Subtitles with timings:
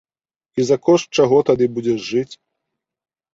[0.61, 2.33] І за кошт чаго тады будзеш жыць?